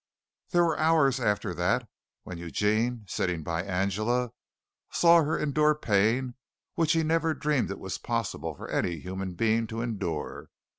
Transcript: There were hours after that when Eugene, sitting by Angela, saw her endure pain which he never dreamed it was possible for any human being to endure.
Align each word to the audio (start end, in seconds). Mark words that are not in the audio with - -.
There 0.49 0.63
were 0.65 0.79
hours 0.79 1.19
after 1.19 1.53
that 1.53 1.87
when 2.23 2.39
Eugene, 2.39 3.05
sitting 3.07 3.43
by 3.43 3.61
Angela, 3.61 4.31
saw 4.91 5.21
her 5.23 5.37
endure 5.37 5.75
pain 5.75 6.33
which 6.73 6.93
he 6.93 7.03
never 7.03 7.35
dreamed 7.35 7.69
it 7.69 7.77
was 7.77 7.99
possible 7.99 8.55
for 8.55 8.67
any 8.67 8.97
human 8.97 9.35
being 9.35 9.67
to 9.67 9.83
endure. 9.83 10.49